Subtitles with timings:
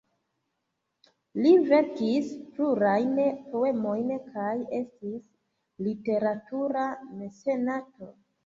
[1.41, 3.13] Li verkis plurajn
[3.53, 5.23] poemojn kaj estis
[5.91, 8.15] literatura mecenato.